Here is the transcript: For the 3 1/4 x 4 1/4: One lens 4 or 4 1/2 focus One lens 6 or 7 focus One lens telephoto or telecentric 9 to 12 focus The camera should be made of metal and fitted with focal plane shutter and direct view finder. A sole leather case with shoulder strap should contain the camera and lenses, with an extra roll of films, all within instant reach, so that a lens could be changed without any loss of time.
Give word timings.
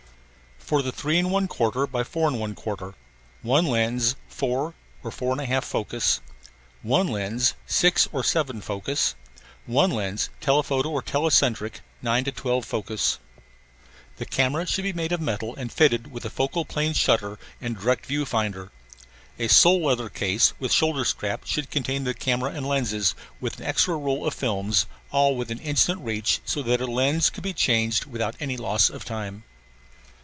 For 0.59 0.81
the 0.81 0.93
3 0.93 1.17
1/4 1.23 1.83
x 1.99 2.09
4 2.09 2.29
1/4: 2.31 2.93
One 3.41 3.65
lens 3.65 4.15
4 4.29 4.73
or 5.03 5.11
4 5.11 5.35
1/2 5.35 5.63
focus 5.65 6.21
One 6.81 7.09
lens 7.09 7.55
6 7.67 8.07
or 8.13 8.23
7 8.23 8.61
focus 8.61 9.13
One 9.65 9.91
lens 9.91 10.29
telephoto 10.39 10.87
or 10.87 11.01
telecentric 11.03 11.81
9 12.01 12.23
to 12.23 12.31
12 12.31 12.63
focus 12.63 13.19
The 14.15 14.25
camera 14.25 14.65
should 14.65 14.83
be 14.83 14.93
made 14.93 15.11
of 15.11 15.19
metal 15.19 15.53
and 15.57 15.69
fitted 15.73 16.09
with 16.09 16.23
focal 16.31 16.63
plane 16.63 16.93
shutter 16.93 17.37
and 17.59 17.77
direct 17.77 18.05
view 18.05 18.25
finder. 18.25 18.71
A 19.39 19.49
sole 19.49 19.83
leather 19.87 20.07
case 20.07 20.53
with 20.57 20.71
shoulder 20.71 21.03
strap 21.03 21.45
should 21.45 21.69
contain 21.69 22.05
the 22.05 22.13
camera 22.13 22.51
and 22.51 22.65
lenses, 22.65 23.13
with 23.41 23.59
an 23.59 23.65
extra 23.65 23.97
roll 23.97 24.25
of 24.25 24.33
films, 24.33 24.85
all 25.11 25.35
within 25.35 25.59
instant 25.59 25.99
reach, 25.99 26.39
so 26.45 26.63
that 26.63 26.79
a 26.79 26.87
lens 26.87 27.29
could 27.29 27.43
be 27.43 27.51
changed 27.51 28.05
without 28.05 28.35
any 28.39 28.55
loss 28.55 28.89
of 28.89 29.03
time. 29.03 29.43